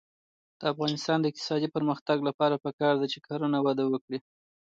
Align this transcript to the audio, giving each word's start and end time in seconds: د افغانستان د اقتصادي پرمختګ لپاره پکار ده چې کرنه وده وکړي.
د 0.59 0.61
افغانستان 0.73 1.17
د 1.19 1.25
اقتصادي 1.31 1.67
پرمختګ 1.75 2.17
لپاره 2.27 2.61
پکار 2.65 2.93
ده 3.01 3.07
چې 3.13 3.19
کرنه 3.27 3.59
وده 3.65 3.83
وکړي. 3.87 4.19